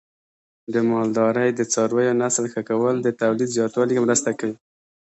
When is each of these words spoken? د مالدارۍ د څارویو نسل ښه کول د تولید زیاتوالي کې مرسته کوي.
د 0.73 0.75
مالدارۍ 0.89 1.49
د 1.55 1.61
څارویو 1.73 2.17
نسل 2.21 2.45
ښه 2.53 2.61
کول 2.69 2.95
د 3.01 3.07
تولید 3.21 3.49
زیاتوالي 3.57 3.91
کې 3.93 4.03
مرسته 4.05 4.29
کوي. 4.39 4.55